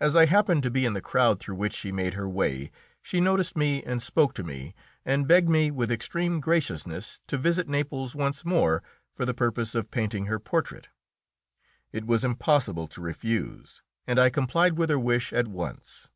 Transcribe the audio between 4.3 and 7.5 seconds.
to me, and begged me with extreme graciousness to